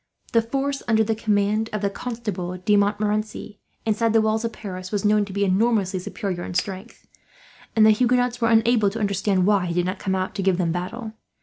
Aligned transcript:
The 0.33 0.41
force 0.41 0.81
under 0.87 1.03
the 1.03 1.13
command 1.13 1.69
of 1.71 1.83
the 1.83 1.89
Constable 1.91 2.57
de 2.57 2.75
Montmorency, 2.75 3.59
inside 3.85 4.13
the 4.13 4.21
walls 4.21 4.43
of 4.43 4.51
Paris, 4.51 4.91
was 4.91 5.05
known 5.05 5.25
to 5.25 5.31
be 5.31 5.45
enormously 5.45 5.99
superior 5.99 6.41
in 6.41 6.55
strength; 6.55 7.05
and 7.75 7.85
the 7.85 7.91
Huguenots 7.91 8.41
were 8.41 8.49
unable 8.49 8.89
to 8.89 8.99
understand 8.99 9.45
why 9.45 9.67
he 9.67 9.75
did 9.75 9.85
not 9.85 9.99
come 9.99 10.15
out 10.15 10.33
to 10.33 10.41
give 10.41 10.57
them 10.57 10.71
battle. 10.71 11.13